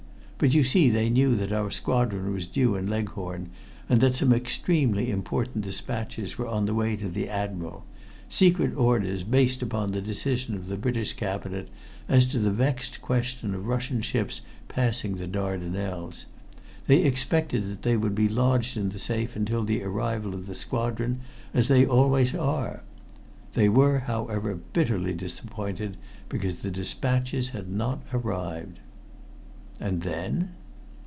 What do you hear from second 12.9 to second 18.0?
question of Russian ships passing the Dardanelles they expected that they